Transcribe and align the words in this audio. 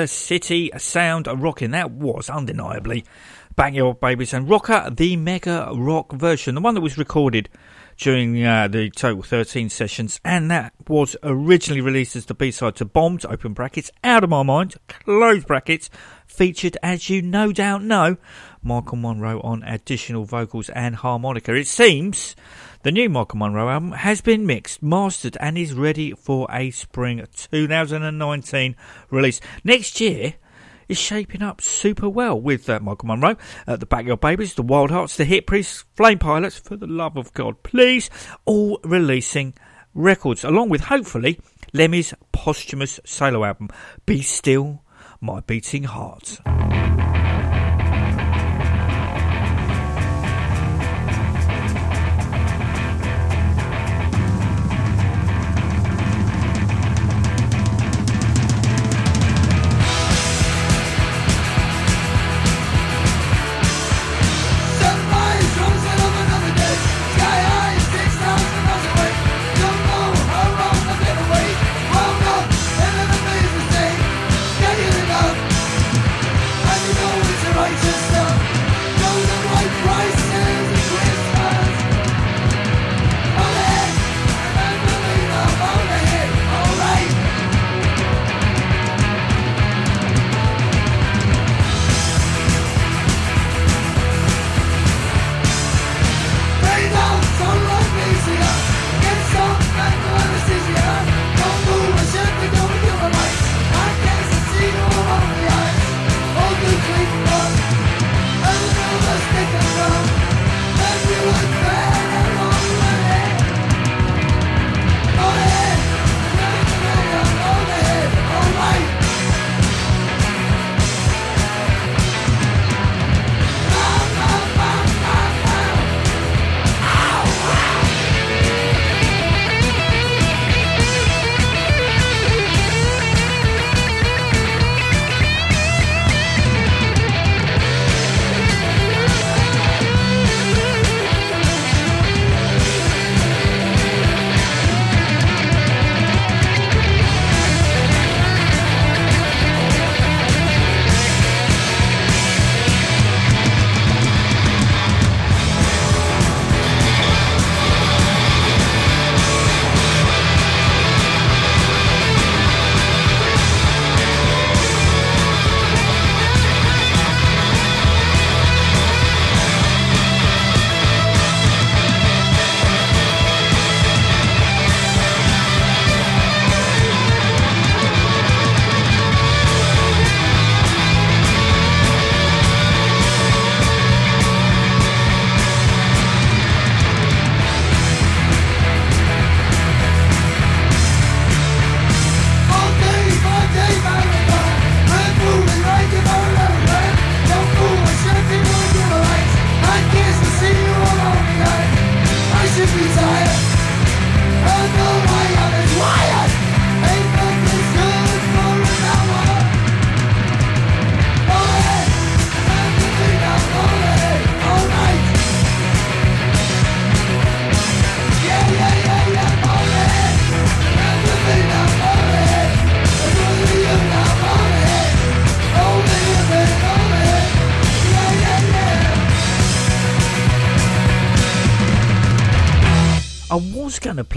The 0.00 0.08
city 0.08 0.70
sound 0.78 1.26
rocking. 1.26 1.72
That 1.72 1.90
was 1.90 2.30
undeniably 2.30 3.04
Backyard 3.54 4.00
Babies 4.00 4.32
and 4.32 4.48
Rocker, 4.48 4.88
the 4.90 5.14
mega 5.16 5.70
rock 5.74 6.12
version, 6.12 6.54
the 6.54 6.62
one 6.62 6.74
that 6.74 6.80
was 6.80 6.96
recorded 6.96 7.50
during 7.98 8.42
uh, 8.42 8.66
the 8.66 8.88
Total 8.88 9.22
13 9.22 9.68
sessions, 9.68 10.18
and 10.24 10.50
that 10.50 10.72
was 10.88 11.16
originally 11.22 11.82
released 11.82 12.16
as 12.16 12.24
the 12.24 12.32
B-side 12.32 12.76
to 12.76 12.86
Bombed, 12.86 13.26
open 13.26 13.52
brackets, 13.52 13.90
Out 14.02 14.24
of 14.24 14.30
My 14.30 14.42
Mind, 14.42 14.76
close 14.88 15.44
brackets, 15.44 15.90
featured, 16.26 16.78
as 16.82 17.10
you 17.10 17.20
no 17.20 17.52
doubt 17.52 17.82
know, 17.82 18.16
Michael 18.62 18.96
Monroe 18.96 19.42
on 19.42 19.62
additional 19.64 20.24
vocals 20.24 20.70
and 20.70 20.96
harmonica. 20.96 21.54
It 21.54 21.66
seems 21.66 22.34
the 22.82 22.92
new 22.92 23.10
Michael 23.10 23.38
Monroe 23.38 23.68
album 23.68 23.92
has 23.92 24.20
been 24.20 24.46
mixed, 24.46 24.82
mastered, 24.82 25.36
and 25.38 25.58
is 25.58 25.74
ready 25.74 26.12
for 26.12 26.48
a 26.50 26.70
spring 26.70 27.24
2019 27.36 28.74
release. 29.10 29.40
Next 29.64 30.00
year 30.00 30.34
is 30.88 30.98
shaping 30.98 31.42
up 31.42 31.60
super 31.60 32.08
well 32.08 32.40
with 32.40 32.70
uh, 32.70 32.80
Michael 32.80 33.08
Monroe, 33.08 33.36
uh, 33.66 33.76
the 33.76 33.86
Backyard 33.86 34.20
Babies, 34.20 34.54
the 34.54 34.62
Wild 34.62 34.90
Hearts, 34.90 35.16
the 35.16 35.26
Hip 35.26 35.46
Priests, 35.46 35.84
Flame 35.94 36.18
Pilots, 36.18 36.58
for 36.58 36.76
the 36.76 36.86
love 36.86 37.16
of 37.16 37.34
God, 37.34 37.62
please, 37.62 38.08
all 38.46 38.80
releasing 38.82 39.54
records, 39.94 40.42
along 40.42 40.70
with 40.70 40.82
hopefully 40.82 41.38
Lemmy's 41.74 42.14
posthumous 42.32 42.98
solo 43.04 43.44
album, 43.44 43.68
Be 44.06 44.22
Still 44.22 44.82
My 45.20 45.40
Beating 45.40 45.84
Heart. 45.84 46.40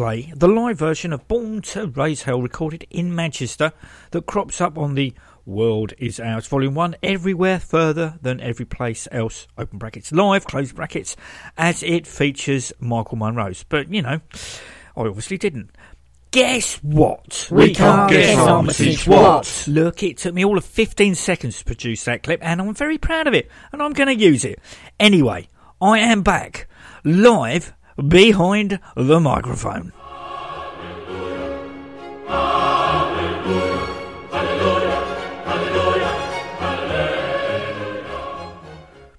Play 0.04 0.34
the 0.36 0.50
live 0.50 0.78
version 0.78 1.14
of 1.14 1.26
Born 1.30 1.62
to 1.62 1.88
Raise 1.88 2.24
Hell 2.24 2.42
recorded 2.42 2.86
in 2.90 3.16
Manchester 3.16 3.72
that 4.12 4.26
crops 4.26 4.60
up 4.60 4.78
on 4.78 4.96
the 4.96 5.14
World 5.46 5.94
Is 5.98 6.20
Ours 6.20 6.46
Volume 6.46 6.76
1 6.76 6.98
everywhere 7.02 7.58
further 7.58 8.20
than 8.22 8.42
every 8.42 8.66
place 8.66 9.08
else, 9.14 9.48
open 9.58 9.80
brackets, 9.80 10.12
live, 10.12 10.44
close 10.44 10.74
brackets, 10.74 11.16
as 11.58 11.84
it 11.84 12.06
features 12.06 12.74
Michael 12.82 13.16
Monroe's. 13.16 13.64
But, 13.64 13.94
you 13.94 14.02
know, 14.02 14.20
I 14.98 15.02
obviously 15.02 15.38
didn't. 15.38 15.70
Guess 16.32 16.84
what? 16.84 17.48
We 17.50 17.74
can't 17.74 18.12
guess 18.12 18.38
our 18.40 18.62
message 18.62 19.08
what? 19.08 19.64
Look, 19.70 20.04
it 20.04 20.18
took 20.18 20.34
me 20.34 20.44
all 20.44 20.58
of 20.58 20.66
15 20.66 21.16
seconds 21.16 21.60
to 21.60 21.64
produce 21.64 22.04
that 22.04 22.24
clip, 22.24 22.42
and 22.44 22.60
I'm 22.60 22.74
very 22.74 22.98
proud 22.98 23.28
of 23.28 23.34
it, 23.34 23.50
and 23.72 23.82
I'm 23.82 23.94
going 23.94 24.10
to 24.14 24.22
use 24.22 24.44
it. 24.44 24.60
Anyway, 25.00 25.48
I 25.82 26.00
am 26.00 26.24
back, 26.24 26.68
live, 27.06 27.74
behind 28.08 28.80
the 28.96 29.20
microphone. 29.20 29.92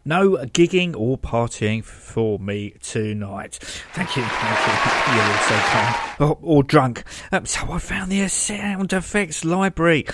No 0.06 0.36
gigging 0.36 0.94
or 0.94 1.16
partying 1.16 1.82
for 1.82 2.38
me 2.38 2.74
tonight. 2.82 3.58
Thank 3.94 4.16
you, 4.16 4.22
thank 4.22 4.66
you. 4.66 5.14
You're 5.14 5.38
so 5.38 5.56
kind. 5.56 5.96
Or, 6.20 6.38
or 6.42 6.62
drunk. 6.62 7.04
Um, 7.32 7.46
so 7.46 7.72
I 7.72 7.78
found 7.78 8.12
the 8.12 8.28
sound 8.28 8.92
effects 8.92 9.46
library. 9.46 10.06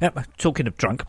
Um, 0.00 0.12
talking 0.38 0.66
of 0.66 0.78
drunk. 0.78 1.04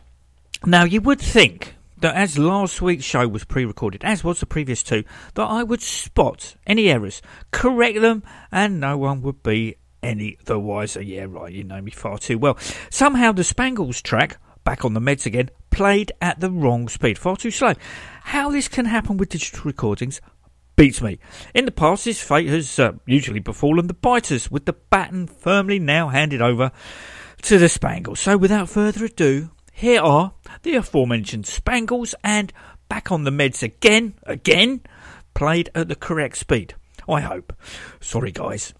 Now, 0.66 0.84
you 0.84 1.00
would 1.00 1.20
think 1.20 1.75
that 1.98 2.14
as 2.14 2.38
last 2.38 2.82
week's 2.82 3.04
show 3.04 3.26
was 3.26 3.44
pre 3.44 3.64
recorded, 3.64 4.04
as 4.04 4.22
was 4.22 4.40
the 4.40 4.46
previous 4.46 4.82
two, 4.82 5.04
that 5.34 5.44
I 5.44 5.62
would 5.62 5.82
spot 5.82 6.56
any 6.66 6.88
errors, 6.88 7.22
correct 7.50 8.00
them, 8.00 8.22
and 8.52 8.80
no 8.80 8.98
one 8.98 9.22
would 9.22 9.42
be 9.42 9.76
any 10.02 10.38
the 10.44 10.58
wiser. 10.58 11.02
Yeah, 11.02 11.26
right, 11.28 11.52
you 11.52 11.64
know 11.64 11.80
me 11.80 11.90
far 11.90 12.18
too 12.18 12.38
well. 12.38 12.58
Somehow 12.90 13.32
the 13.32 13.44
Spangles 13.44 14.02
track, 14.02 14.38
back 14.64 14.84
on 14.84 14.94
the 14.94 15.00
meds 15.00 15.26
again, 15.26 15.50
played 15.70 16.12
at 16.20 16.40
the 16.40 16.50
wrong 16.50 16.88
speed, 16.88 17.18
far 17.18 17.36
too 17.36 17.50
slow. 17.50 17.74
How 18.24 18.50
this 18.50 18.68
can 18.68 18.86
happen 18.86 19.16
with 19.16 19.30
digital 19.30 19.62
recordings 19.64 20.20
beats 20.76 21.00
me. 21.00 21.18
In 21.54 21.64
the 21.64 21.72
past, 21.72 22.04
this 22.04 22.22
fate 22.22 22.48
has 22.48 22.78
uh, 22.78 22.92
usually 23.06 23.40
befallen 23.40 23.86
the 23.86 23.94
biters, 23.94 24.50
with 24.50 24.66
the 24.66 24.74
baton 24.74 25.26
firmly 25.26 25.78
now 25.78 26.08
handed 26.08 26.42
over 26.42 26.70
to 27.42 27.58
the 27.58 27.68
Spangles. 27.68 28.20
So, 28.20 28.36
without 28.36 28.68
further 28.68 29.06
ado, 29.06 29.50
here 29.76 30.00
are 30.00 30.32
the 30.62 30.74
aforementioned 30.74 31.46
Spangles 31.46 32.14
and 32.24 32.50
back 32.88 33.12
on 33.12 33.24
the 33.24 33.30
meds 33.30 33.62
again, 33.62 34.14
again, 34.22 34.80
played 35.34 35.68
at 35.74 35.88
the 35.88 35.94
correct 35.94 36.38
speed. 36.38 36.74
I 37.06 37.20
hope. 37.20 37.52
Sorry, 38.00 38.32
guys. 38.32 38.72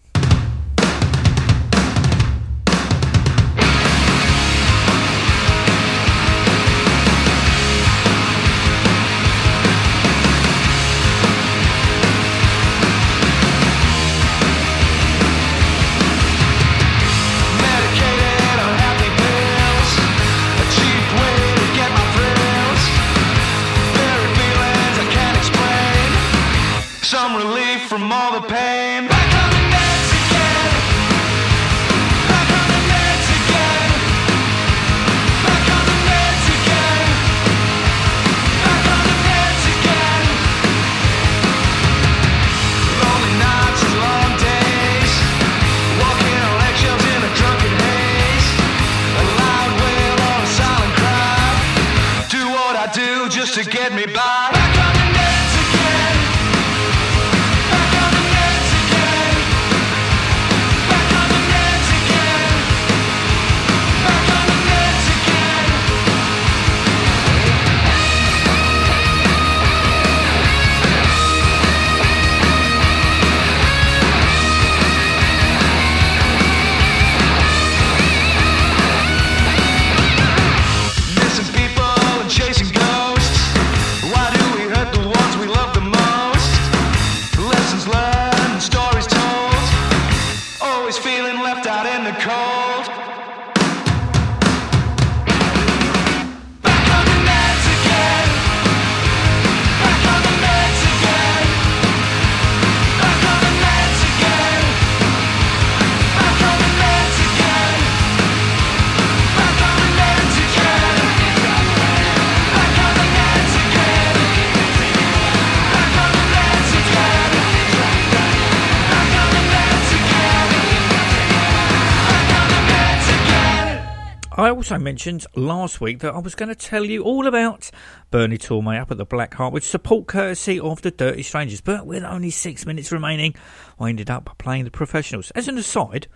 Also 124.66 124.82
mentioned 124.82 125.24
last 125.36 125.80
week 125.80 126.00
that 126.00 126.12
I 126.12 126.18
was 126.18 126.34
going 126.34 126.48
to 126.48 126.56
tell 126.56 126.84
you 126.84 127.04
all 127.04 127.28
about 127.28 127.70
Bernie 128.10 128.36
Tormé 128.36 128.80
up 128.80 128.90
at 128.90 128.98
the 128.98 129.04
Black 129.04 129.34
Heart 129.34 129.52
with 129.52 129.64
support 129.64 130.08
courtesy 130.08 130.58
of 130.58 130.82
the 130.82 130.90
Dirty 130.90 131.22
Strangers, 131.22 131.60
but 131.60 131.86
with 131.86 132.02
only 132.02 132.30
six 132.30 132.66
minutes 132.66 132.90
remaining, 132.90 133.36
I 133.78 133.90
ended 133.90 134.10
up 134.10 134.36
playing 134.38 134.64
the 134.64 134.72
professionals. 134.72 135.30
As 135.36 135.46
an 135.46 135.56
aside, 135.56 136.08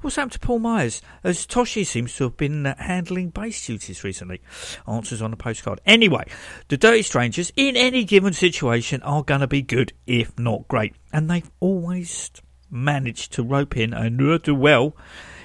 what's 0.00 0.16
happened 0.16 0.32
to 0.32 0.38
Paul 0.38 0.60
Myers, 0.60 1.02
as 1.22 1.46
Toshi 1.46 1.84
seems 1.84 2.16
to 2.16 2.24
have 2.24 2.38
been 2.38 2.64
uh, 2.64 2.76
handling 2.78 3.28
bass 3.28 3.66
duties 3.66 4.02
recently? 4.02 4.40
Answers 4.86 5.20
on 5.20 5.34
a 5.34 5.36
postcard. 5.36 5.82
Anyway, 5.84 6.24
the 6.68 6.78
Dirty 6.78 7.02
Strangers, 7.02 7.52
in 7.56 7.76
any 7.76 8.04
given 8.04 8.32
situation, 8.32 9.02
are 9.02 9.22
going 9.22 9.42
to 9.42 9.46
be 9.46 9.60
good, 9.60 9.92
if 10.06 10.38
not 10.38 10.66
great, 10.66 10.94
and 11.12 11.28
they've 11.28 11.50
always 11.60 12.30
managed 12.70 13.34
to 13.34 13.42
rope 13.42 13.76
in 13.76 13.92
a 13.92 14.08
do 14.38 14.54
well 14.54 14.96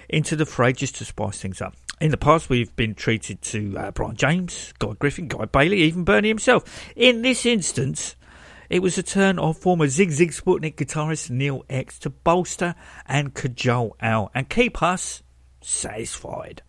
into 0.08 0.38
the 0.38 0.46
fray 0.46 0.72
just 0.72 0.96
to 0.96 1.04
spice 1.04 1.42
things 1.42 1.62
up. 1.62 1.76
In 2.04 2.12
the 2.12 2.18
past, 2.18 2.50
we've 2.50 2.76
been 2.76 2.96
treated 2.96 3.42
to 3.44 3.78
uh, 3.78 3.92
Brian 3.92 4.18
James, 4.18 4.74
Guy 4.78 4.92
Griffin, 5.00 5.30
Guy 5.30 5.46
Bailey, 5.46 5.84
even 5.84 6.04
Bernie 6.04 6.28
himself. 6.28 6.86
In 6.98 7.22
this 7.22 7.46
instance, 7.46 8.18
it 8.70 8.82
was 8.82 8.98
a 8.98 9.04
turn 9.04 9.40
of 9.40 9.56
former 9.56 9.88
Sigue 9.88 10.12
Sigue 10.12 10.38
Sputnik 10.38 10.76
guitarist 10.76 11.30
Neil 11.30 11.64
X 11.70 11.98
to 12.00 12.10
bolster 12.10 12.76
and 13.06 13.34
cajole 13.34 13.96
Al 14.02 14.30
and 14.36 14.50
keep 14.50 14.84
us 14.84 15.24
satisfied. 15.62 16.62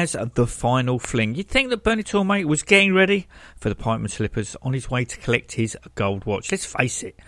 As 0.00 0.16
the 0.34 0.46
final 0.46 0.98
fling. 0.98 1.34
You'd 1.34 1.48
think 1.48 1.68
that 1.68 1.84
Bernie 1.84 2.02
Tormé 2.02 2.44
was 2.46 2.62
getting 2.62 2.94
ready 2.94 3.26
for 3.58 3.68
the 3.68 3.74
Pipeman 3.74 4.10
Slippers 4.10 4.56
on 4.62 4.72
his 4.72 4.90
way 4.90 5.04
to 5.04 5.18
collect 5.18 5.52
his 5.52 5.76
gold 5.94 6.24
watch. 6.24 6.50
Let's 6.50 6.64
face 6.64 7.02
it, 7.02 7.18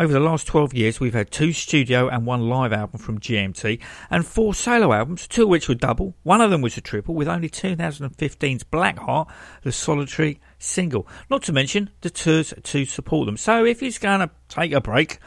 over 0.00 0.10
the 0.10 0.20
last 0.20 0.46
12 0.46 0.72
years, 0.72 1.00
we've 1.00 1.12
had 1.12 1.30
two 1.30 1.52
studio 1.52 2.08
and 2.08 2.24
one 2.24 2.48
live 2.48 2.72
album 2.72 2.98
from 2.98 3.20
GMT, 3.20 3.78
and 4.10 4.26
four 4.26 4.54
solo 4.54 4.94
albums, 4.94 5.28
two 5.28 5.42
of 5.42 5.50
which 5.50 5.68
were 5.68 5.74
double. 5.74 6.16
One 6.22 6.40
of 6.40 6.50
them 6.50 6.62
was 6.62 6.78
a 6.78 6.80
triple, 6.80 7.14
with 7.14 7.28
only 7.28 7.50
2015's 7.50 8.64
Blackheart, 8.64 9.28
the 9.62 9.70
solitary 9.70 10.40
single. 10.58 11.06
Not 11.28 11.42
to 11.42 11.52
mention 11.52 11.90
the 12.00 12.08
tours 12.08 12.54
to 12.62 12.84
support 12.86 13.26
them. 13.26 13.36
So 13.36 13.66
if 13.66 13.80
he's 13.80 13.98
going 13.98 14.20
to 14.20 14.30
take 14.48 14.72
a 14.72 14.80
break, 14.80 15.18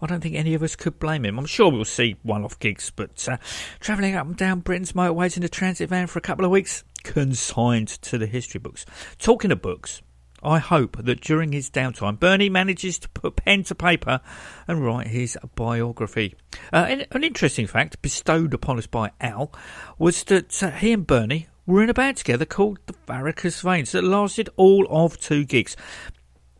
I 0.00 0.06
don't 0.06 0.20
think 0.20 0.34
any 0.34 0.54
of 0.54 0.62
us 0.62 0.76
could 0.76 0.98
blame 0.98 1.24
him. 1.24 1.38
I'm 1.38 1.46
sure 1.46 1.70
we'll 1.70 1.84
see 1.84 2.16
one-off 2.22 2.58
gigs, 2.58 2.90
but 2.94 3.26
uh, 3.28 3.36
travelling 3.80 4.14
up 4.14 4.26
and 4.26 4.36
down 4.36 4.60
Britain's 4.60 4.92
motorways 4.92 5.36
in 5.36 5.42
a 5.42 5.48
transit 5.48 5.88
van 5.88 6.06
for 6.06 6.18
a 6.18 6.22
couple 6.22 6.44
of 6.44 6.50
weeks, 6.50 6.84
consigned 7.02 7.88
to 7.88 8.18
the 8.18 8.26
history 8.26 8.58
books. 8.58 8.84
Talking 9.18 9.52
of 9.52 9.62
books, 9.62 10.02
I 10.42 10.58
hope 10.58 11.02
that 11.04 11.22
during 11.22 11.52
his 11.52 11.70
downtime, 11.70 12.20
Bernie 12.20 12.50
manages 12.50 12.98
to 12.98 13.08
put 13.08 13.36
pen 13.36 13.64
to 13.64 13.74
paper 13.74 14.20
and 14.68 14.84
write 14.84 15.06
his 15.06 15.38
biography. 15.54 16.34
Uh, 16.72 16.86
an, 16.88 17.06
an 17.12 17.24
interesting 17.24 17.66
fact 17.66 18.02
bestowed 18.02 18.52
upon 18.52 18.78
us 18.78 18.86
by 18.86 19.10
Al 19.20 19.52
was 19.98 20.22
that 20.24 20.62
uh, 20.62 20.70
he 20.70 20.92
and 20.92 21.06
Bernie 21.06 21.48
were 21.66 21.82
in 21.82 21.88
a 21.88 21.94
band 21.94 22.18
together 22.18 22.44
called 22.44 22.78
the 22.86 22.94
Varicose 23.06 23.62
Veins 23.62 23.92
that 23.92 24.04
lasted 24.04 24.50
all 24.56 24.86
of 24.90 25.18
two 25.18 25.44
gigs. 25.44 25.76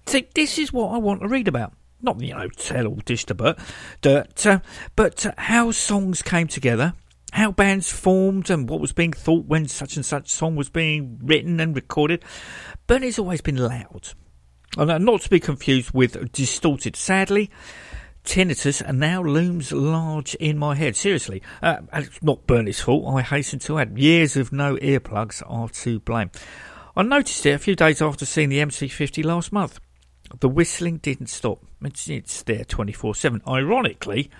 See, 0.06 0.28
this 0.34 0.58
is 0.58 0.72
what 0.72 0.94
I 0.94 0.98
want 0.98 1.20
to 1.20 1.28
read 1.28 1.48
about. 1.48 1.74
Not, 2.02 2.20
you 2.20 2.34
know, 2.34 2.48
tell 2.48 2.86
all 2.86 3.00
dish 3.04 3.24
to 3.26 3.34
but, 3.34 3.58
uh, 4.06 4.58
but 4.94 5.26
uh, 5.26 5.32
how 5.38 5.70
songs 5.70 6.22
came 6.22 6.48
together, 6.48 6.92
how 7.32 7.52
bands 7.52 7.90
formed, 7.90 8.50
and 8.50 8.68
what 8.68 8.80
was 8.80 8.92
being 8.92 9.12
thought 9.12 9.46
when 9.46 9.68
such 9.68 9.96
and 9.96 10.04
such 10.04 10.28
song 10.28 10.56
was 10.56 10.68
being 10.68 11.18
written 11.22 11.60
and 11.60 11.74
recorded. 11.74 12.22
Bernie's 12.86 13.18
always 13.18 13.40
been 13.40 13.56
loud. 13.56 14.10
And 14.76 14.90
uh, 14.90 14.98
not 14.98 15.22
to 15.22 15.30
be 15.30 15.40
confused 15.40 15.92
with 15.94 16.32
distorted. 16.32 16.96
Sadly, 16.96 17.50
tinnitus 18.24 18.82
now 18.92 19.22
looms 19.22 19.72
large 19.72 20.34
in 20.36 20.58
my 20.58 20.74
head. 20.74 20.96
Seriously, 20.96 21.42
uh, 21.62 21.78
it's 21.92 22.22
not 22.22 22.46
Bernie's 22.46 22.80
fault. 22.80 23.06
I 23.06 23.22
hasten 23.22 23.60
to 23.60 23.78
add, 23.78 23.98
years 23.98 24.36
of 24.36 24.52
no 24.52 24.76
earplugs 24.76 25.42
are 25.46 25.68
to 25.68 26.00
blame. 26.00 26.30
I 26.96 27.02
noticed 27.02 27.44
it 27.46 27.50
a 27.50 27.58
few 27.58 27.76
days 27.76 28.00
after 28.00 28.24
seeing 28.24 28.48
the 28.48 28.58
MC50 28.58 29.24
last 29.24 29.52
month. 29.52 29.80
The 30.40 30.48
whistling 30.48 30.98
didn't 30.98 31.28
stop. 31.28 31.64
It's, 31.82 32.08
it's 32.08 32.42
there 32.42 32.64
24 32.64 33.14
7. 33.14 33.42
Ironically, 33.46 34.30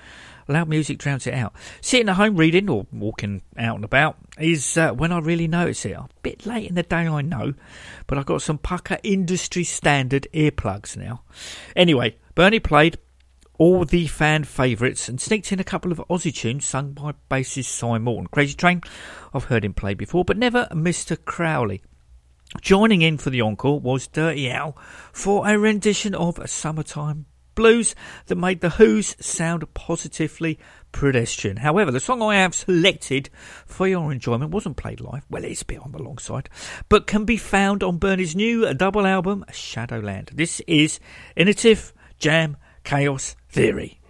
loud 0.49 0.69
music 0.69 0.99
drowns 0.99 1.27
it 1.27 1.35
out. 1.35 1.55
Sitting 1.81 2.09
at 2.09 2.17
home 2.17 2.37
reading 2.37 2.69
or 2.69 2.87
walking 2.93 3.43
out 3.57 3.77
and 3.77 3.85
about 3.85 4.17
is 4.39 4.77
uh, 4.77 4.93
when 4.93 5.13
I 5.13 5.19
really 5.19 5.49
notice 5.49 5.85
it. 5.85 5.93
A 5.93 6.09
bit 6.23 6.47
late 6.47 6.69
in 6.69 6.75
the 6.75 6.83
day, 6.83 7.07
I 7.07 7.23
know, 7.23 7.55
but 8.07 8.19
I've 8.19 8.27
got 8.27 8.43
some 8.43 8.59
Pucker 8.59 8.99
industry 9.03 9.65
standard 9.65 10.27
earplugs 10.33 10.97
now. 10.97 11.23
Anyway, 11.77 12.17
Bernie 12.35 12.61
played 12.61 12.99
all 13.57 13.85
the 13.85 14.07
fan 14.09 14.43
favourites 14.45 15.09
and 15.09 15.21
sneaked 15.21 15.53
in 15.53 15.61
a 15.61 15.65
couple 15.65 15.93
of 15.93 16.03
Ozzy 16.11 16.35
tunes 16.35 16.65
sung 16.65 16.93
by 16.93 17.15
bassist 17.31 17.67
Simon 17.67 18.03
Morton. 18.03 18.27
Crazy 18.27 18.55
Train, 18.55 18.83
I've 19.33 19.45
heard 19.45 19.65
him 19.65 19.75
play 19.75 19.95
before, 19.95 20.25
but 20.25 20.37
never 20.37 20.67
Mr. 20.73 21.17
Crowley. 21.25 21.83
Joining 22.61 23.03
in 23.03 23.19
for 23.19 23.31
the 23.31 23.43
encore 23.43 23.81
was 23.81 24.07
Dirty 24.07 24.51
Al 24.51 24.77
for 25.13 25.47
a 25.47 25.59
rendition 25.59 26.15
of 26.15 26.39
Summertime 26.49 27.27
Blues 27.55 27.95
that 28.27 28.37
made 28.37 28.61
the 28.61 28.71
Who's 28.71 29.15
sound 29.25 29.65
positively 29.75 30.59
pedestrian. 30.93 31.59
However, 31.59 31.91
the 31.91 32.01
song 32.01 32.23
I 32.23 32.37
have 32.37 32.55
selected 32.55 33.29
for 33.67 33.87
your 33.87 34.11
enjoyment 34.11 34.51
wasn't 34.51 34.77
played 34.77 35.01
live, 35.01 35.25
well, 35.31 35.45
it's 35.45 35.63
a 35.63 35.67
bit 35.67 35.81
on 35.81 35.93
the 35.93 36.03
long 36.03 36.19
side, 36.19 36.49
but 36.89 37.07
can 37.07 37.25
be 37.25 37.37
found 37.37 37.83
on 37.83 37.99
Bernie's 37.99 38.35
new 38.35 38.73
double 38.75 39.07
album, 39.07 39.45
Shadowland. 39.53 40.31
This 40.35 40.61
is 40.67 41.01
Innovative 41.37 41.93
Jam 42.19 42.57
Chaos 42.83 43.37
Theory. 43.49 44.01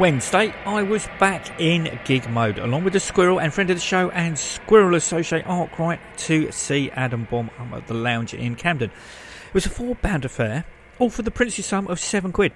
Wednesday, 0.00 0.54
I 0.64 0.82
was 0.82 1.06
back 1.18 1.60
in 1.60 2.00
gig 2.06 2.26
mode, 2.30 2.58
along 2.58 2.84
with 2.84 2.94
the 2.94 3.00
Squirrel 3.00 3.38
and 3.38 3.52
friend 3.52 3.68
of 3.68 3.76
the 3.76 3.82
show 3.82 4.08
and 4.12 4.38
Squirrel 4.38 4.94
Associate 4.94 5.46
Arkwright, 5.46 6.00
to 6.20 6.50
see 6.52 6.90
Adam 6.92 7.28
Bomb 7.30 7.50
at 7.74 7.86
the 7.86 7.92
Lounge 7.92 8.32
in 8.32 8.54
Camden. 8.54 8.88
It 8.88 9.52
was 9.52 9.66
a 9.66 9.68
four-band 9.68 10.24
affair, 10.24 10.64
all 10.98 11.10
for 11.10 11.20
the 11.20 11.30
princely 11.30 11.62
sum 11.62 11.86
of 11.88 12.00
seven 12.00 12.32
quid. 12.32 12.54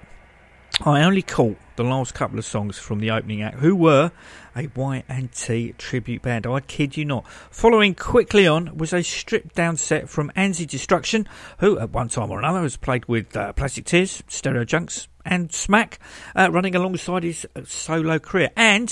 I 0.83 1.03
only 1.03 1.21
caught 1.21 1.59
the 1.75 1.83
last 1.83 2.15
couple 2.15 2.39
of 2.39 2.45
songs 2.45 2.79
from 2.79 2.97
the 2.97 3.11
opening 3.11 3.43
act, 3.43 3.59
who 3.59 3.75
were 3.75 4.11
a 4.55 4.67
Y&T 4.75 5.75
tribute 5.77 6.23
band. 6.23 6.47
I 6.47 6.61
kid 6.61 6.97
you 6.97 7.05
not. 7.05 7.27
Following 7.51 7.93
quickly 7.93 8.47
on 8.47 8.75
was 8.75 8.91
a 8.91 9.03
stripped 9.03 9.53
down 9.53 9.77
set 9.77 10.09
from 10.09 10.31
Anzi 10.35 10.65
Destruction, 10.65 11.27
who 11.59 11.77
at 11.77 11.91
one 11.91 12.09
time 12.09 12.31
or 12.31 12.39
another 12.39 12.63
has 12.63 12.75
played 12.75 13.05
with 13.07 13.37
uh, 13.37 13.53
Plastic 13.53 13.85
Tears, 13.85 14.23
Stereo 14.27 14.65
Junks, 14.65 15.07
and 15.25 15.51
Smack, 15.51 15.99
uh, 16.35 16.49
running 16.51 16.75
alongside 16.75 17.23
his 17.23 17.45
uh, 17.55 17.61
solo 17.65 18.19
career. 18.19 18.51
And 18.55 18.89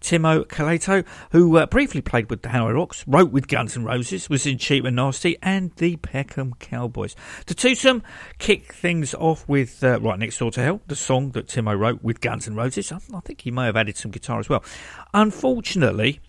Timo 0.00 0.44
Kaltio, 0.44 1.06
who 1.32 1.56
uh, 1.56 1.66
briefly 1.66 2.00
played 2.00 2.28
with 2.30 2.42
the 2.42 2.48
Hanoi 2.48 2.74
Rocks, 2.74 3.04
wrote 3.06 3.30
with 3.30 3.48
Guns 3.48 3.76
N' 3.76 3.84
Roses, 3.84 4.28
was 4.28 4.46
in 4.46 4.58
Cheap 4.58 4.84
and 4.84 4.96
Nasty, 4.96 5.38
and 5.42 5.72
the 5.76 5.96
Peckham 5.96 6.54
Cowboys. 6.54 7.14
The 7.46 7.54
twosome 7.54 8.02
kick 8.38 8.74
things 8.74 9.14
off 9.14 9.48
with 9.48 9.82
uh, 9.82 10.00
Right 10.00 10.18
Next 10.18 10.38
Door 10.38 10.52
to 10.52 10.62
Hell, 10.62 10.80
the 10.86 10.96
song 10.96 11.30
that 11.30 11.46
Timo 11.48 11.78
wrote 11.78 12.02
with 12.02 12.20
Guns 12.20 12.48
N' 12.48 12.56
Roses. 12.56 12.92
I, 12.92 12.96
I 13.14 13.20
think 13.20 13.42
he 13.42 13.50
may 13.50 13.66
have 13.66 13.76
added 13.76 13.96
some 13.96 14.10
guitar 14.10 14.38
as 14.38 14.48
well. 14.48 14.64
Unfortunately, 15.14 16.20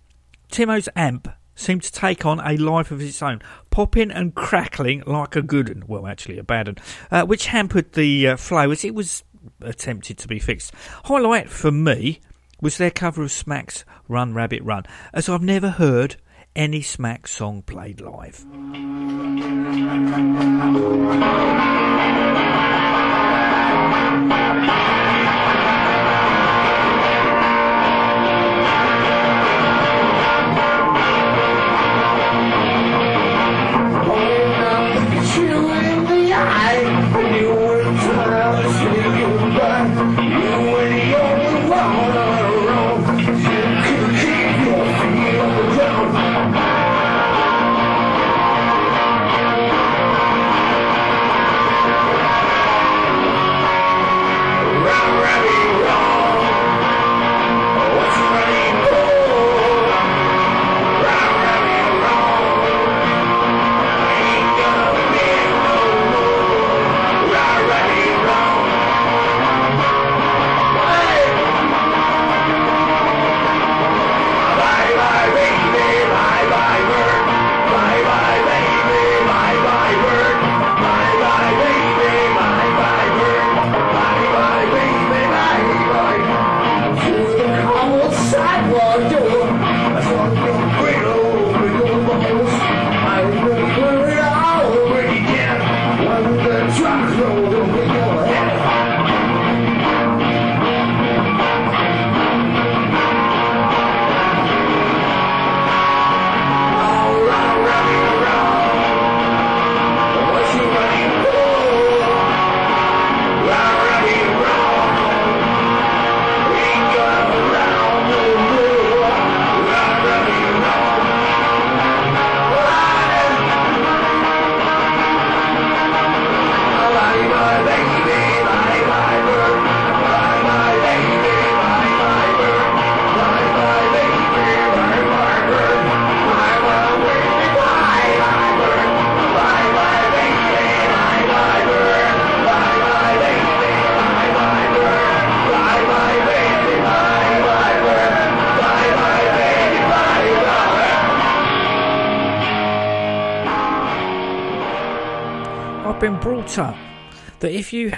Timo's 0.52 0.89
amp 0.95 1.28
seemed 1.60 1.84
to 1.84 1.91
take 1.91 2.26
on 2.26 2.39
a 2.39 2.58
life 2.58 2.89
of 2.89 3.02
its 3.02 3.22
own, 3.22 3.41
popping 3.70 4.12
and 4.12 4.34
crackling 4.34 5.04
like 5.06 5.36
a 5.36 5.41
good 5.41 5.68
one, 5.68 5.84
well, 5.88 6.08
actually 6.08 6.38
a 6.38 6.43
bad 6.43 6.68
one, 6.68 6.78
uh, 7.12 7.26
which 7.26 7.47
hampered 7.47 7.91
the 7.93 8.30
uh, 8.30 8.38
flow 8.38 8.72
as 8.72 8.86
it 8.86 8.95
was 8.95 9.24
attempted 9.62 10.18
to 10.20 10.28
be 10.28 10.40
fixed. 10.40 10.74
Highlight 11.06 11.50
for 11.50 11.72
me 11.72 12.22
was 12.62 12.78
their 12.78 12.92
cover 12.92 13.24
of 13.24 13.32
Smack's 13.32 13.86
Run 14.08 14.34
Rabbit 14.34 14.64
Run, 14.64 14.84
as 15.14 15.30
I've 15.30 15.42
never 15.42 15.70
heard 15.70 16.18
any 16.56 16.82
Smack 16.82 17.28
song 17.28 17.62
played 17.62 18.02
live. 18.02 18.46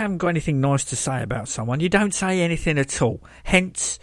Haven't 0.02 0.18
got 0.18 0.28
anything 0.28 0.62
nice 0.62 0.84
to 0.86 0.96
say 0.96 1.22
about 1.22 1.48
someone, 1.48 1.80
you 1.80 1.90
don't 1.90 2.14
say 2.14 2.42
anything 2.42 2.78
at 2.78 3.02
all. 3.02 3.24
Hence, 3.44 4.00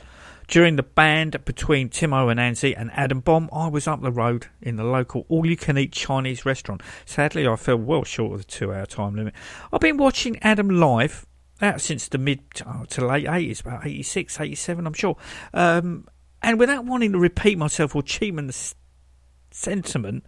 during 0.48 0.76
the 0.76 0.82
band 0.82 1.44
between 1.44 1.90
Timo 1.90 2.30
and 2.30 2.40
Anzi 2.40 2.74
and 2.76 2.90
Adam 2.92 3.20
Bomb, 3.20 3.50
I 3.52 3.68
was 3.68 3.86
up 3.86 4.00
the 4.00 4.10
road 4.10 4.46
in 4.62 4.76
the 4.76 4.84
local 4.84 5.26
all-you-can-eat 5.28 5.92
Chinese 5.92 6.46
restaurant. 6.46 6.82
Sadly, 7.04 7.46
I 7.46 7.56
fell 7.56 7.76
well 7.76 8.04
short 8.04 8.32
of 8.32 8.46
the 8.46 8.52
two-hour 8.52 8.86
time 8.86 9.14
limit. 9.14 9.34
I've 9.72 9.80
been 9.80 9.98
watching 9.98 10.38
Adam 10.42 10.70
live 10.70 11.26
out 11.60 11.80
since 11.80 12.08
the 12.08 12.18
mid 12.18 12.40
oh, 12.66 12.84
to 12.88 13.06
late 13.06 13.26
80s, 13.26 13.60
about 13.60 13.86
86, 13.86 14.40
87, 14.40 14.86
I'm 14.86 14.92
sure. 14.94 15.16
Um, 15.52 16.06
and 16.42 16.58
without 16.58 16.84
wanting 16.84 17.12
to 17.12 17.18
repeat 17.18 17.58
myself 17.58 17.94
or 17.94 18.02
cheapen 18.02 18.46
the 18.46 18.74
sentiment, 19.50 20.24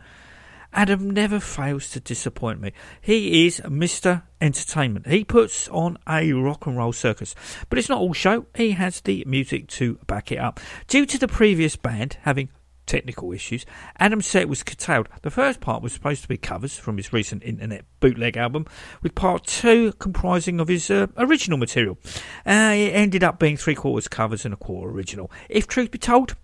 Adam 0.72 1.10
never 1.10 1.40
fails 1.40 1.90
to 1.90 2.00
disappoint 2.00 2.60
me. 2.60 2.72
He 3.00 3.46
is 3.46 3.60
Mr. 3.60 4.22
Entertainment. 4.40 5.06
He 5.06 5.24
puts 5.24 5.68
on 5.68 5.98
a 6.08 6.32
rock 6.32 6.66
and 6.66 6.76
roll 6.76 6.92
circus. 6.92 7.34
But 7.68 7.78
it's 7.78 7.88
not 7.88 8.00
all 8.00 8.12
show, 8.12 8.46
he 8.54 8.72
has 8.72 9.00
the 9.00 9.24
music 9.26 9.68
to 9.68 9.98
back 10.06 10.30
it 10.30 10.38
up. 10.38 10.60
Due 10.86 11.06
to 11.06 11.18
the 11.18 11.28
previous 11.28 11.76
band 11.76 12.18
having 12.22 12.50
technical 12.86 13.32
issues, 13.32 13.66
Adam's 13.98 14.26
set 14.26 14.48
was 14.48 14.62
curtailed. 14.62 15.08
The 15.22 15.30
first 15.30 15.60
part 15.60 15.82
was 15.82 15.92
supposed 15.92 16.22
to 16.22 16.28
be 16.28 16.36
covers 16.36 16.76
from 16.76 16.96
his 16.96 17.12
recent 17.12 17.42
internet 17.42 17.84
bootleg 18.00 18.36
album, 18.36 18.66
with 19.02 19.14
part 19.14 19.46
two 19.46 19.92
comprising 19.94 20.60
of 20.60 20.68
his 20.68 20.90
uh, 20.90 21.06
original 21.16 21.58
material. 21.58 21.98
Uh, 22.46 22.74
it 22.74 22.92
ended 22.94 23.22
up 23.22 23.38
being 23.38 23.56
three 23.56 23.74
quarters 23.74 24.08
covers 24.08 24.44
and 24.44 24.54
a 24.54 24.56
quarter 24.56 24.90
original. 24.90 25.30
If 25.48 25.66
truth 25.66 25.90
be 25.90 25.98
told, 25.98 26.34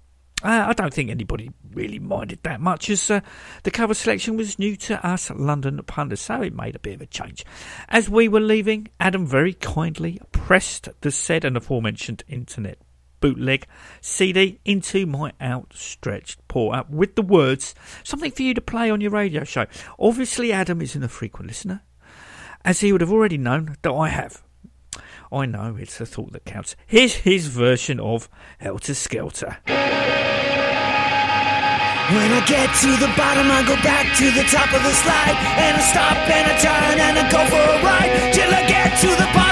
uh, 0.43 0.67
I 0.69 0.73
don't 0.75 0.93
think 0.93 1.11
anybody 1.11 1.51
really 1.73 1.99
minded 1.99 2.41
that 2.43 2.61
much, 2.61 2.91
as 2.91 3.11
uh, 3.11 3.21
the 3.63 3.71
cover 3.71 3.95
selection 3.95 4.37
was 4.37 4.59
new 4.59 4.77
to 4.77 5.05
us 5.07 5.31
London 5.31 5.81
pundits, 5.87 6.23
so 6.23 6.43
it 6.43 6.55
made 6.55 6.77
a 6.77 6.81
bit 6.81 6.95
of 6.95 7.01
a 7.01 7.07
change. 7.07 7.45
As 7.89 8.11
we 8.11 8.29
were 8.29 8.41
leaving, 8.41 8.89
Adam 9.01 9.27
very 9.27 9.55
kindly 9.55 10.21
pressed 10.33 10.89
the 11.01 11.11
said 11.11 11.45
and 11.45 11.57
aforementioned 11.57 12.23
internet 12.29 12.79
bootleg 13.21 13.67
CD 14.01 14.61
into 14.65 15.07
my 15.07 15.33
outstretched 15.41 16.47
paw 16.49 16.73
up 16.73 16.91
with 16.91 17.17
the 17.17 17.23
words, 17.23 17.75
something 18.05 18.31
for 18.31 18.43
you 18.43 18.55
to 18.55 18.61
play 18.61 18.91
on 18.91 19.01
your 19.01 19.11
radio 19.11 19.43
show. 19.43 19.67
Obviously, 19.99 20.53
Adam 20.53 20.83
isn't 20.83 21.03
a 21.03 21.09
frequent 21.09 21.49
listener, 21.49 21.83
as 22.65 22.81
he 22.81 22.93
would 22.93 23.01
have 23.01 23.13
already 23.13 23.39
known 23.39 23.77
that 23.83 23.93
I 23.93 24.09
have. 24.09 24.43
I 25.33 25.47
know 25.47 25.77
it's 25.79 25.99
the 25.99 26.07
thought 26.07 26.33
that 26.33 26.45
counts. 26.45 26.77
Here's 26.87 27.15
his 27.15 27.49
version 27.49 27.99
of 28.01 28.29
Helter 28.59 28.95
Skelter. 28.95 29.59
When 32.15 32.31
I 32.31 32.39
get 32.47 32.71
to 32.83 32.91
the 33.03 33.11
bottom, 33.19 33.51
I 33.51 33.67
go 33.67 33.75
back 33.83 34.15
to 34.19 34.31
the 34.31 34.47
top 34.47 34.71
of 34.73 34.81
the 34.81 34.95
slide. 34.95 35.35
And 35.59 35.75
I 35.75 35.83
stop 35.83 36.17
and 36.31 36.47
I 36.47 36.55
turn 36.63 37.01
and 37.03 37.19
I 37.19 37.25
go 37.29 37.43
for 37.51 37.59
a 37.59 37.83
ride. 37.83 38.33
Till 38.33 38.47
I 38.47 38.63
get 38.69 38.95
to 39.01 39.09
the 39.09 39.27
bottom 39.35 39.46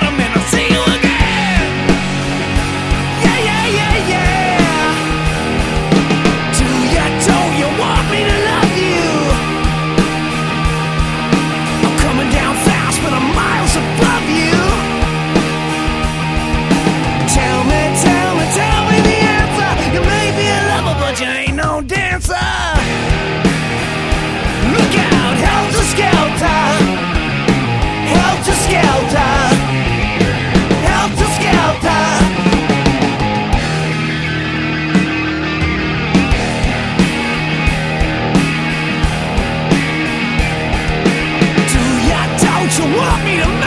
you 42.78 42.84
want 42.96 43.24
me 43.24 43.36
to 43.36 43.63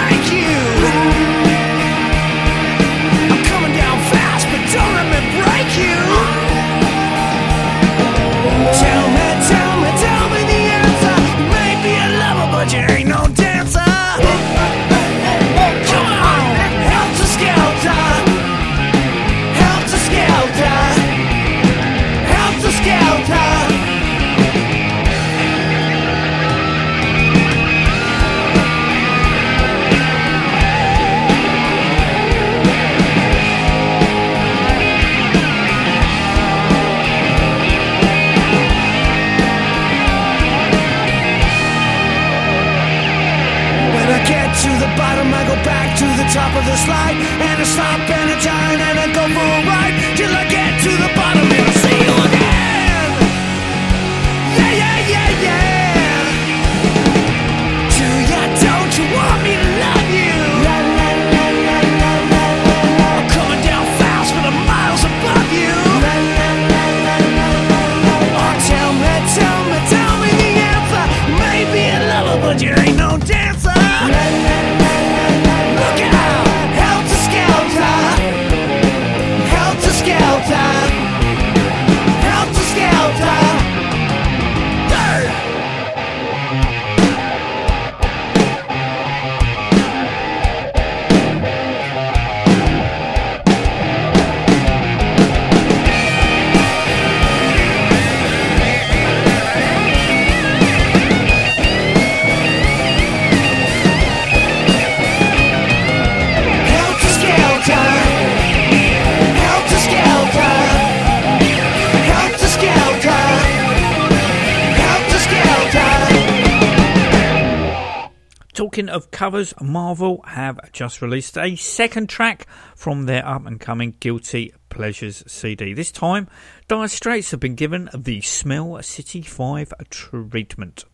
Of 118.77 119.09
covers, 119.09 119.53
Märvel 119.53 120.23
have 120.27 120.71
just 120.71 121.01
released 121.01 121.35
a 121.35 121.55
second 121.55 122.09
track 122.09 122.45
from 122.75 123.07
their 123.07 123.27
up 123.27 123.47
and 123.47 123.59
coming 123.59 123.95
Guilty 123.99 124.53
Pleasures 124.69 125.23
CD. 125.25 125.73
This 125.73 125.91
time, 125.91 126.27
Dire 126.67 126.87
Straits 126.87 127.31
have 127.31 127.39
been 127.39 127.55
given 127.55 127.89
the 127.91 128.21
Smell 128.21 128.79
City 128.83 129.23
5 129.23 129.73
treatment 129.89 130.85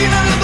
even 0.00 0.37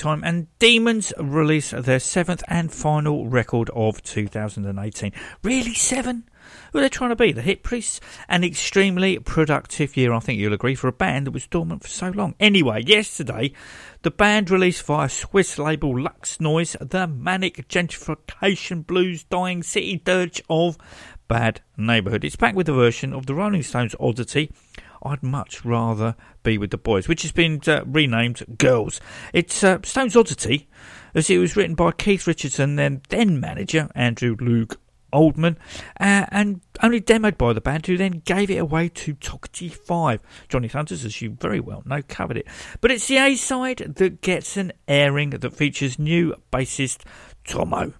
time, 0.00 0.22
and 0.24 0.46
Demons 0.58 1.12
release 1.18 1.70
their 1.70 2.00
seventh 2.00 2.42
and 2.48 2.72
final 2.72 3.28
record 3.28 3.70
of 3.74 4.02
2018. 4.02 5.12
Really, 5.42 5.74
seven? 5.74 6.24
Who 6.72 6.78
are 6.78 6.82
they 6.82 6.88
trying 6.88 7.10
to 7.10 7.16
be? 7.16 7.32
The 7.32 7.42
Hip 7.42 7.62
Priests? 7.62 8.00
An 8.28 8.42
extremely 8.42 9.18
productive 9.18 9.96
year, 9.96 10.12
I 10.12 10.20
think 10.20 10.40
you'll 10.40 10.54
agree, 10.54 10.74
for 10.74 10.88
a 10.88 10.92
band 10.92 11.26
that 11.26 11.32
was 11.32 11.46
dormant 11.46 11.82
for 11.82 11.88
so 11.88 12.08
long. 12.08 12.34
Anyway, 12.40 12.82
yesterday, 12.84 13.52
the 14.02 14.10
band 14.10 14.50
released 14.50 14.84
via 14.84 15.08
Swiss 15.08 15.58
label 15.58 16.00
Lux 16.00 16.40
Noise 16.40 16.76
the 16.80 17.06
manic 17.06 17.68
gentrification 17.68 18.86
blues 18.86 19.24
dying 19.24 19.62
city 19.62 19.96
dirge 20.02 20.42
of 20.48 20.78
Bad 21.28 21.60
Neighbourhood. 21.76 22.24
It's 22.24 22.36
back 22.36 22.54
with 22.54 22.68
a 22.68 22.72
version 22.72 23.12
of 23.12 23.26
the 23.26 23.34
Rolling 23.34 23.62
Stones 23.62 23.94
oddity. 24.00 24.50
I'd 25.02 25.22
much 25.22 25.64
rather 25.64 26.14
be 26.42 26.58
with 26.58 26.70
the 26.70 26.78
boys, 26.78 27.08
which 27.08 27.22
has 27.22 27.32
been 27.32 27.60
uh, 27.66 27.84
renamed 27.86 28.58
Girls. 28.58 29.00
It's 29.32 29.64
uh, 29.64 29.78
Stones 29.82 30.16
Oddity, 30.16 30.68
as 31.14 31.30
it 31.30 31.38
was 31.38 31.56
written 31.56 31.74
by 31.74 31.92
Keith 31.92 32.26
Richardson, 32.26 32.76
then 32.76 33.02
then 33.08 33.40
manager 33.40 33.88
Andrew 33.94 34.36
Loog 34.36 34.76
Oldham, 35.12 35.56
uh, 35.98 36.26
and 36.30 36.60
only 36.82 37.00
demoed 37.00 37.38
by 37.38 37.52
the 37.52 37.60
band, 37.60 37.86
who 37.86 37.96
then 37.96 38.22
gave 38.24 38.50
it 38.50 38.58
away 38.58 38.88
to 38.88 39.14
Toggery 39.14 39.68
5. 39.72 40.20
Johnny 40.48 40.68
Thunders, 40.68 41.04
as 41.04 41.20
you 41.20 41.30
very 41.30 41.60
well 41.60 41.82
know, 41.84 42.02
covered 42.08 42.36
it. 42.36 42.46
But 42.80 42.90
it's 42.90 43.08
the 43.08 43.18
A 43.18 43.34
side 43.36 43.94
that 43.96 44.20
gets 44.20 44.56
an 44.56 44.72
airing 44.86 45.30
that 45.30 45.54
features 45.54 45.98
new 45.98 46.34
bassist 46.52 47.04
Tomo. 47.44 47.92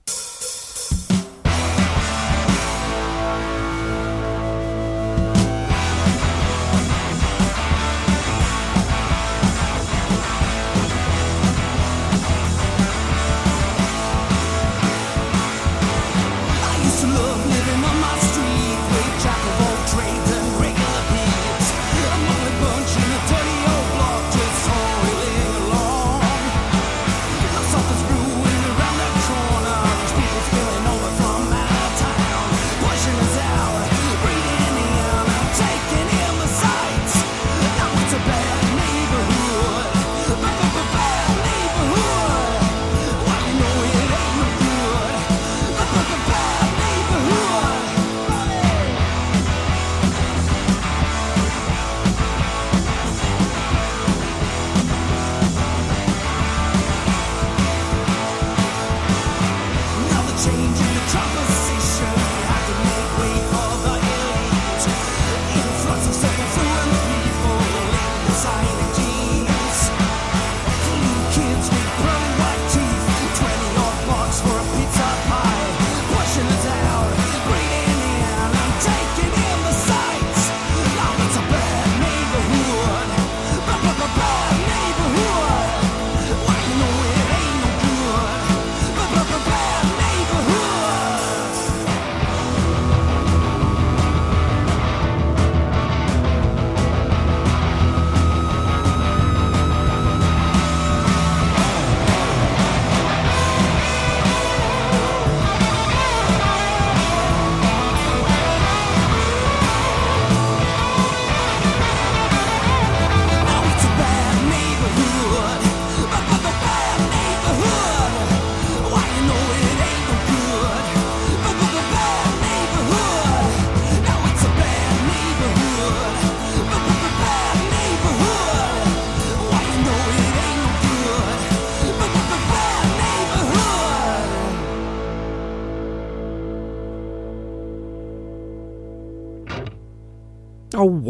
Kids 71.40 71.79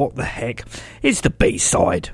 what 0.01 0.17
the 0.17 0.25
heck? 0.25 0.65
It's 1.03 1.21
the 1.21 1.29
B 1.29 1.59
side. 1.59 2.11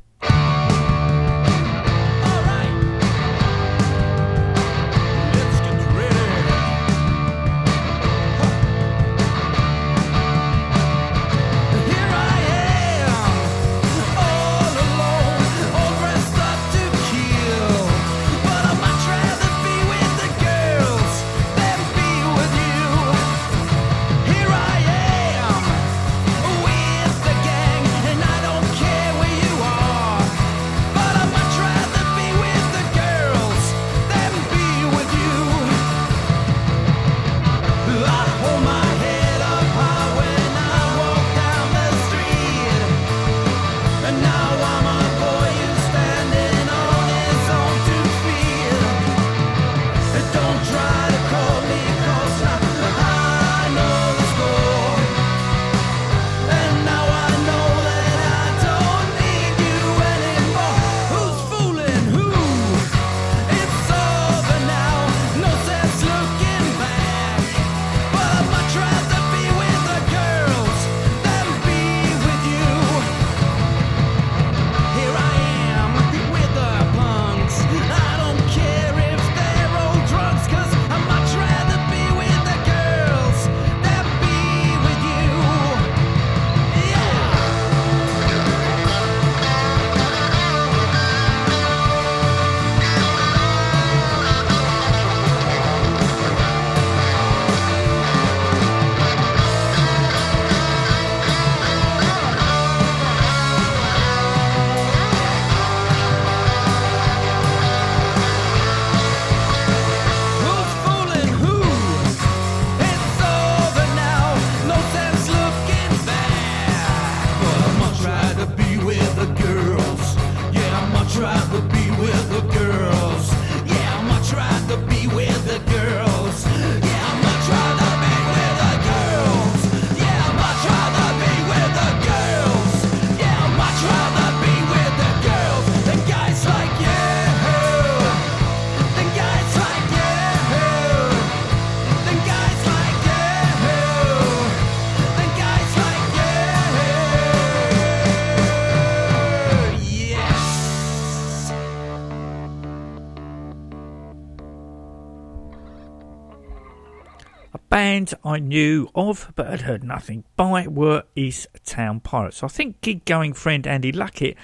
A 157.56 157.68
band 157.70 158.12
I 158.22 158.38
knew 158.38 158.90
of 158.94 159.32
but 159.34 159.46
had 159.46 159.62
heard 159.62 159.82
nothing 159.82 160.24
by 160.36 160.66
were 160.66 161.04
East 161.14 161.46
Town 161.64 162.00
Pirates. 162.00 162.42
I 162.42 162.48
think 162.48 162.82
gig 162.82 163.06
going 163.06 163.32
friend 163.32 163.66
Andy 163.66 163.92
Luckett 163.92 164.36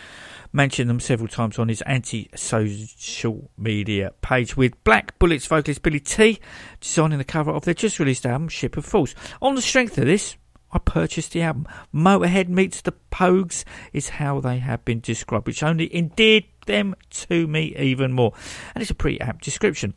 mentioned 0.50 0.88
them 0.88 0.98
several 0.98 1.28
times 1.28 1.58
on 1.58 1.68
his 1.68 1.82
anti 1.82 2.30
social 2.34 3.50
media 3.58 4.14
page 4.22 4.56
with 4.56 4.82
Black 4.82 5.18
Bullets 5.18 5.44
vocalist 5.44 5.82
Billy 5.82 6.00
T 6.00 6.40
designing 6.80 7.18
the 7.18 7.24
cover 7.24 7.50
of 7.50 7.66
their 7.66 7.74
just 7.74 7.98
released 7.98 8.24
album 8.24 8.48
Ship 8.48 8.74
of 8.78 8.86
Fools. 8.86 9.14
On 9.42 9.56
the 9.56 9.60
strength 9.60 9.98
of 9.98 10.06
this, 10.06 10.38
I 10.72 10.78
purchased 10.78 11.32
the 11.32 11.42
album. 11.42 11.66
Motörhead 11.94 12.48
meets 12.48 12.80
the 12.80 12.94
Pogues 13.10 13.64
is 13.92 14.08
how 14.08 14.40
they 14.40 14.56
have 14.56 14.86
been 14.86 15.00
described, 15.00 15.46
which 15.46 15.62
only 15.62 15.94
endeared 15.94 16.44
them 16.64 16.94
to 17.10 17.46
me 17.46 17.76
even 17.76 18.12
more. 18.12 18.32
And 18.74 18.80
it's 18.80 18.90
a 18.90 18.94
pretty 18.94 19.20
apt 19.20 19.44
description. 19.44 19.92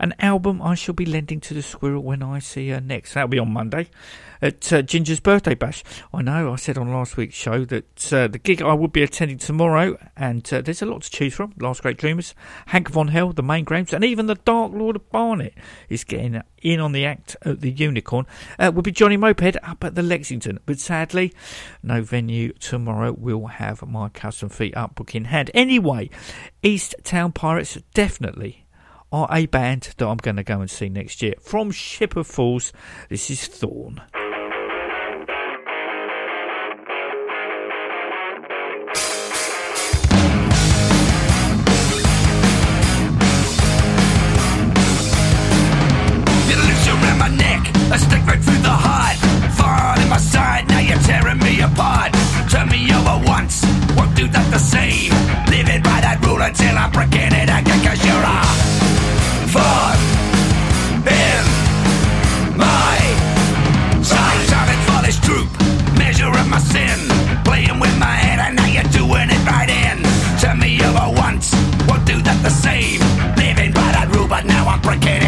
An 0.00 0.14
album 0.18 0.62
I 0.62 0.74
shall 0.74 0.94
be 0.94 1.04
lending 1.04 1.40
to 1.40 1.52
the 1.52 1.60
squirrel 1.60 2.02
when 2.02 2.22
I 2.22 2.38
see 2.38 2.70
her 2.70 2.80
next. 2.80 3.12
That'll 3.12 3.28
be 3.28 3.38
on 3.38 3.52
Monday 3.52 3.90
at 4.40 4.72
uh, 4.72 4.80
Ginger's 4.80 5.20
birthday 5.20 5.54
bash. 5.54 5.84
I 6.12 6.22
know 6.22 6.50
I 6.50 6.56
said 6.56 6.78
on 6.78 6.90
last 6.90 7.18
week's 7.18 7.34
show 7.34 7.66
that 7.66 8.12
uh, 8.12 8.26
the 8.26 8.38
gig 8.38 8.62
I 8.62 8.72
would 8.72 8.92
be 8.92 9.02
attending 9.02 9.36
tomorrow, 9.36 9.98
and 10.16 10.50
uh, 10.52 10.62
there's 10.62 10.80
a 10.80 10.86
lot 10.86 11.02
to 11.02 11.10
choose 11.10 11.34
from. 11.34 11.52
Last 11.58 11.82
Great 11.82 11.98
Dreamers, 11.98 12.34
Hank 12.68 12.88
Von 12.88 13.08
Hell, 13.08 13.34
the 13.34 13.42
main 13.42 13.64
Grahams, 13.64 13.92
and 13.92 14.02
even 14.02 14.24
the 14.24 14.36
Dark 14.36 14.72
Lord 14.72 14.96
of 14.96 15.10
Barnet 15.10 15.52
is 15.90 16.04
getting 16.04 16.40
in 16.62 16.80
on 16.80 16.92
the 16.92 17.04
act 17.04 17.36
at 17.42 17.60
the 17.60 17.70
Unicorn. 17.70 18.26
Uh, 18.58 18.72
will 18.74 18.80
be 18.80 18.92
Johnny 18.92 19.18
Moped 19.18 19.56
up 19.62 19.84
at 19.84 19.96
the 19.96 20.02
Lexington, 20.02 20.60
but 20.64 20.78
sadly, 20.78 21.32
no 21.82 22.00
venue 22.00 22.54
tomorrow. 22.54 23.12
will 23.12 23.48
have 23.48 23.86
my 23.86 24.08
custom 24.08 24.48
feet 24.48 24.74
up 24.74 24.94
book 24.94 25.14
in 25.14 25.26
hand. 25.26 25.50
Anyway, 25.52 26.08
East 26.62 26.94
Town 27.04 27.32
Pirates 27.32 27.76
definitely 27.92 28.59
are 29.12 29.28
a 29.30 29.46
band 29.46 29.94
that 29.96 30.06
I'm 30.06 30.16
going 30.18 30.36
to 30.36 30.44
go 30.44 30.60
and 30.60 30.70
see 30.70 30.88
next 30.88 31.22
year. 31.22 31.34
From 31.40 31.70
Ship 31.70 32.16
of 32.16 32.26
Fools, 32.26 32.72
this 33.08 33.30
is 33.30 33.46
Thorn. 33.46 34.00
Through 54.20 54.28
the 54.28 54.40
around 54.50 54.89
the 72.42 72.50
same. 72.50 73.00
Living 73.36 73.72
by 73.72 73.92
that 73.92 74.08
rule, 74.14 74.28
but 74.28 74.44
now 74.44 74.66
I'm 74.66 74.80
breaking 74.80 75.19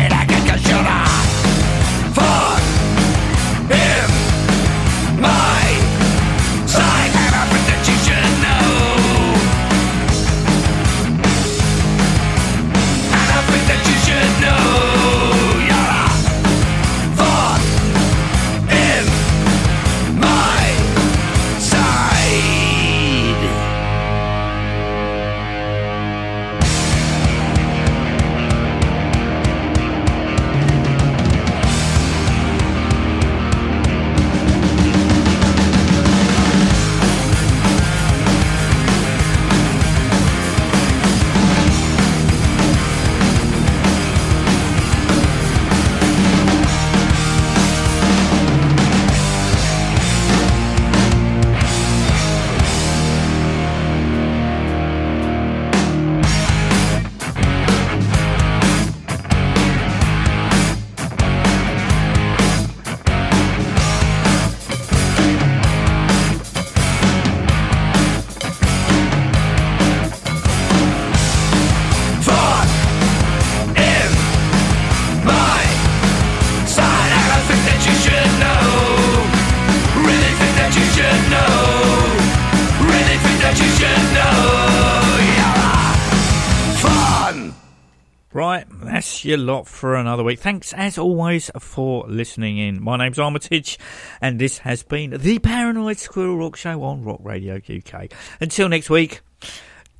your 89.33 89.39
lot 89.39 89.67
for 89.67 89.95
another 89.95 90.23
week. 90.23 90.39
Thanks 90.39 90.75
as 90.75 90.99
always 90.99 91.51
for 91.59 92.05
listening 92.07 92.59
in. 92.59 92.83
My 92.83 92.99
name's 92.99 93.19
Armitage, 93.19 93.79
and 94.21 94.39
this 94.39 94.59
has 94.59 94.83
been 94.83 95.11
the 95.17 95.39
Paranoid 95.39 95.97
Squirrel 95.97 96.37
Rock 96.37 96.57
Show 96.57 96.83
on 96.83 97.03
Rock 97.03 97.21
Radio 97.23 97.55
UK. 97.55 98.13
Until 98.43 98.69
next 98.69 98.91
week, 98.91 99.23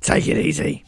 take 0.01 0.27
it 0.27 0.37
easy. 0.37 0.85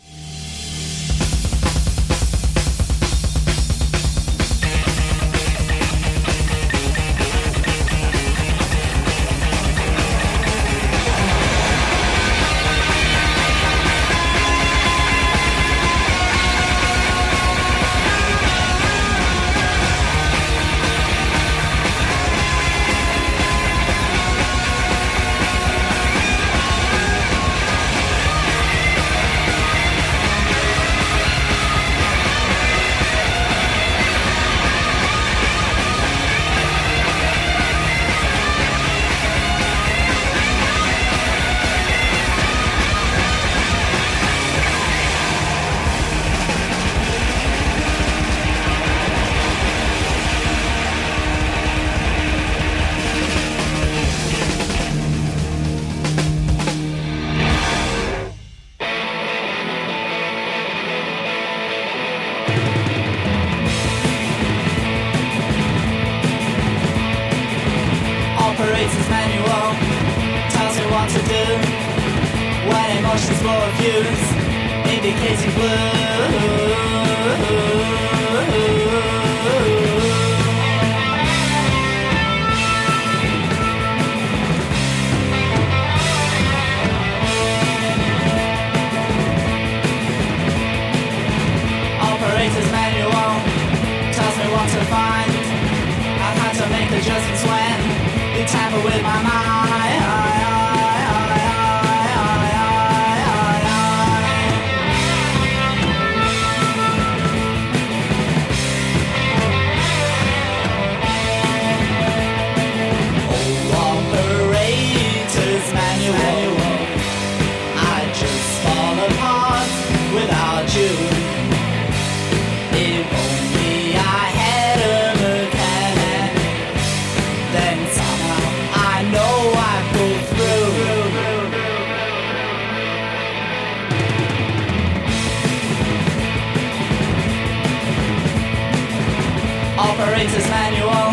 Operator's 140.16 140.48
manual 140.48 141.12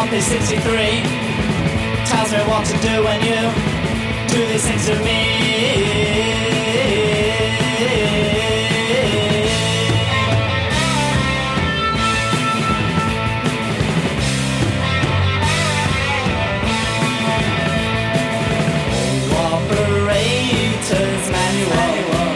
on 0.00 0.08
page 0.08 0.22
63 0.22 0.64
tells 2.06 2.32
me 2.32 2.38
what 2.48 2.64
to 2.64 2.72
do 2.78 3.04
when 3.04 3.20
you 3.20 3.52
do 4.32 4.46
these 4.48 4.64
things 4.64 4.86
to 4.86 4.98
me. 5.04 5.18
Operator's 19.36 21.30
manual. 21.30 22.30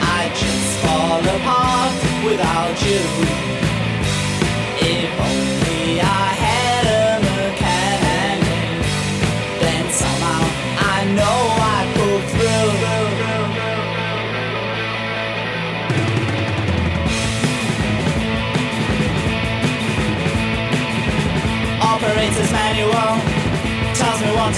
I 0.00 0.32
just 0.40 0.78
fall 0.80 1.20
apart 1.36 1.94
without 2.24 2.80
you. 2.86 3.49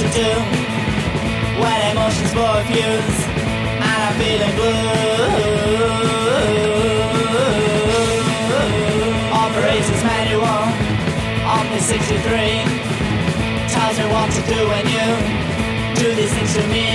To 0.02 0.08
do 0.10 0.30
when 1.62 1.78
emotions 1.92 2.32
blow 2.32 2.60
fuse 2.66 3.18
and 3.82 3.98
I'm 4.06 4.14
feeling 4.18 4.54
blue. 4.58 4.72
Operator's 9.32 10.02
manual 10.02 10.62
on 11.54 11.64
page 11.68 11.82
63 11.82 12.64
tells 13.68 13.96
me 13.98 14.04
what 14.14 14.28
to 14.32 14.40
do 14.52 14.58
when 14.72 14.84
you 14.96 15.08
do 16.02 16.08
these 16.16 16.32
things 16.34 16.52
to 16.54 16.62
me. 16.68 16.86